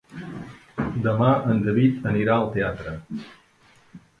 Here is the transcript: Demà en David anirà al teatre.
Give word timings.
Demà 1.03 1.27
en 1.53 1.61
David 1.67 2.09
anirà 2.13 2.39
al 2.39 2.51
teatre. 2.57 2.95